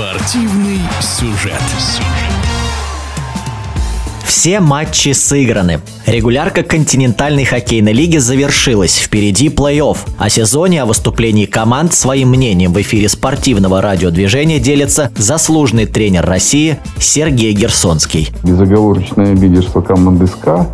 [0.00, 1.60] Спортивный сюжет.
[4.24, 5.82] Все матчи сыграны.
[6.06, 8.96] Регулярка континентальной хоккейной лиги завершилась.
[8.96, 9.98] Впереди плей-офф.
[10.16, 16.78] О сезоне, о выступлении команд своим мнением в эфире спортивного радиодвижения делится заслуженный тренер России
[16.98, 18.30] Сергей Герсонский.
[18.42, 20.66] Безоговорочное лидерство команды СКА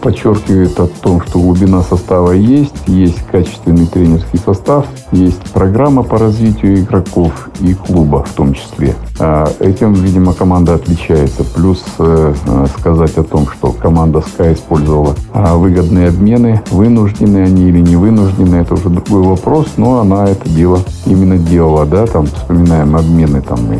[0.00, 6.80] подчеркивает о том, что глубина состава есть, есть качественный тренерский состав, есть программа по развитию
[6.80, 8.94] игроков и клуба в том числе.
[9.18, 11.44] А этим, видимо, команда отличается.
[11.44, 17.68] Плюс э, э, сказать о том, что команда Sky использовала а, выгодные обмены, вынуждены они
[17.68, 22.26] или не вынуждены, это уже другой вопрос, но она это дело именно делала, да, там
[22.26, 23.78] вспоминаем обмены там и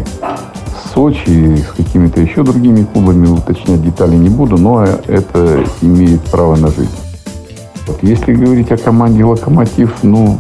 [0.95, 6.69] Сочи, с какими-то еще другими клубами, уточнять детали не буду, но это имеет право на
[6.69, 6.91] жизнь.
[7.87, 10.39] Вот если говорить о команде «Локомотив», ну,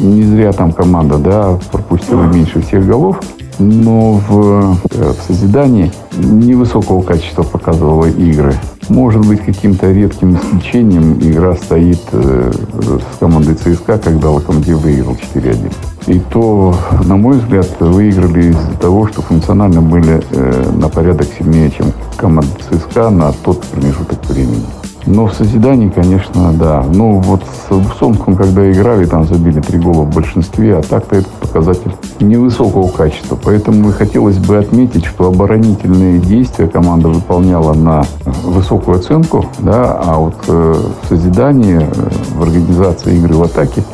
[0.00, 3.20] не зря там команда, да, пропустила меньше всех голов,
[3.58, 8.54] но в, э, в созидании невысокого качества показывала игры.
[8.88, 15.72] Может быть, каким-то редким исключением игра стоит э, с командой ЦСКА, когда «Локомотив» выиграл 4-1.
[16.06, 21.70] И то, на мой взгляд, выиграли из-за того, что функционально были э, на порядок сильнее,
[21.70, 24.64] чем команда ЦСКА на тот промежуток времени.
[25.06, 26.84] Но в созидании, конечно, да.
[26.92, 31.28] Ну, вот с Сомском, когда играли, там забили три гола в большинстве, а так-то это
[31.40, 33.38] показатель невысокого качества.
[33.42, 38.04] Поэтому и хотелось бы отметить, что оборонительные действия команда выполняла на
[38.42, 43.84] высокую оценку, да, а вот э, в созидании, э, в организации игры в атаке,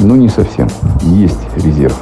[0.00, 0.68] ну, не совсем.
[1.00, 1.96] Есть резерв.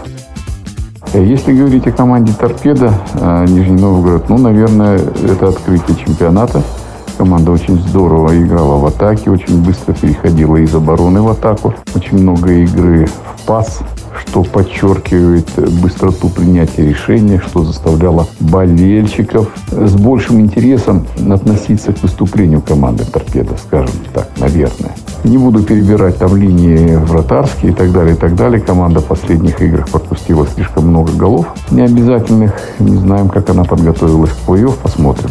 [1.12, 6.62] Э, если говорить о команде «Торпеда» э, Нижний Новгород, ну, наверное, это открытие чемпионата–
[7.20, 11.74] Команда очень здорово играла в атаке, очень быстро переходила из обороны в атаку.
[11.94, 13.80] Очень много игры в пас,
[14.18, 15.46] что подчеркивает
[15.82, 23.96] быстроту принятия решения, что заставляло болельщиков с большим интересом относиться к выступлению команды «Торпеда», скажем
[24.14, 24.92] так, наверное.
[25.22, 28.62] Не буду перебирать там линии вратарские и так далее, и так далее.
[28.62, 32.54] Команда в последних играх пропустила слишком много голов необязательных.
[32.78, 35.28] Не знаем, как она подготовилась к плей-офф, посмотрим.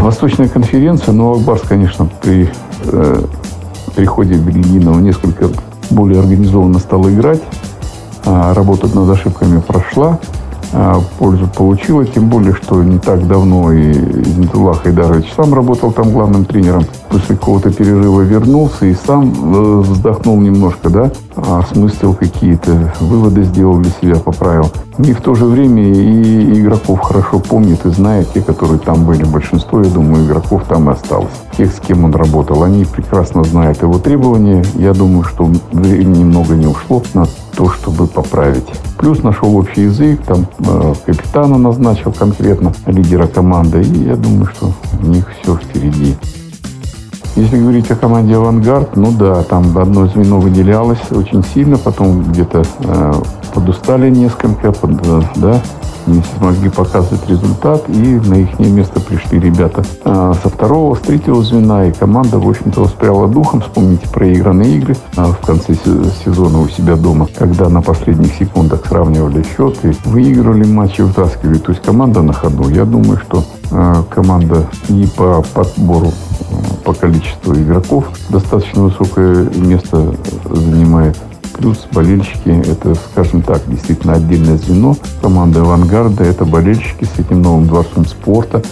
[0.00, 2.48] Восточная конференция, но Акбарс, конечно, при
[2.84, 3.24] э,
[3.94, 5.48] приходе Бельгинова несколько
[5.90, 7.42] более организованно стал играть.
[8.24, 10.18] А, работа над ошибками прошла.
[10.78, 16.10] А, пользу получила, тем более, что не так давно и Зинтулла Хайдарович сам работал там
[16.10, 16.84] главным тренером.
[17.08, 23.90] После какого-то перерыва вернулся и сам э, вздохнул немножко, да, осмыслил какие-то выводы, сделал для
[23.90, 24.70] себя, поправил.
[24.98, 29.24] И в то же время и игроков хорошо помнит и знает, те, которые там были.
[29.24, 31.32] Большинство, я думаю, игроков там и осталось.
[31.56, 34.62] Тех, с кем он работал, они прекрасно знают его требования.
[34.74, 37.26] Я думаю, что времени немного не ушло на
[37.56, 38.68] то, чтобы поправить.
[38.98, 43.82] Плюс нашел общий язык, там э, капитана назначил конкретно, лидера команды.
[43.82, 44.72] И я думаю, что
[45.02, 46.14] у них все впереди.
[47.34, 52.64] Если говорить о команде «Авангард», ну да, там одно звено выделялось очень сильно, потом где-то
[52.80, 53.12] э,
[53.52, 55.62] подустали несколько, под, э, да,
[56.06, 61.42] не смогли показывать результат, и на их место пришли ребята а, со второго, с третьего
[61.42, 63.60] звена, и команда, в общем-то, воспряла духом.
[63.60, 65.74] Вспомните проигранные игры а, в конце
[66.24, 71.58] сезона у себя дома, когда на последних секундах сравнивали счет и выигрывали матчи, вытаскивали.
[71.58, 72.68] То есть команда на ходу.
[72.68, 76.12] Я думаю, что а, команда и по подбору
[76.84, 81.16] по количеству игроков достаточно высокое место занимает
[81.56, 84.96] Плюс болельщики– это, скажем так, действительно отдельное звено.
[85.22, 88.62] Команда «Авангарда»– это болельщики с этим новым дворцом спорта.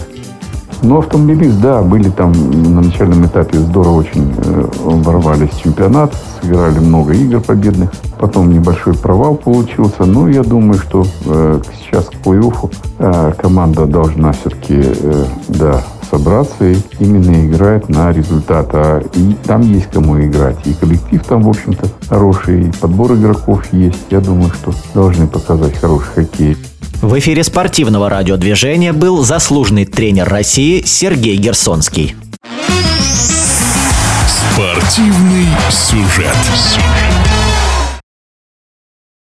[0.83, 6.77] Но автомобилист, да, были там на начальном этапе здорово очень э, ворвались в чемпионат, сыграли
[6.77, 7.91] много игр победных.
[8.19, 10.05] Потом небольшой провал получился.
[10.05, 15.81] Но я думаю, что э, сейчас к плей-оффу э, команда должна все-таки, э, да,
[16.15, 18.69] собраться и именно играть на результат.
[18.73, 20.57] А и там есть кому играть.
[20.65, 23.99] И коллектив там, в общем-то, хороший, и подбор игроков есть.
[24.09, 26.57] Я думаю, что должны показать хороший хоккей.
[27.01, 32.15] В эфире спортивного радиодвижения был заслуженный тренер России Сергей Герсонский.
[34.53, 37.14] Спортивный сюжет.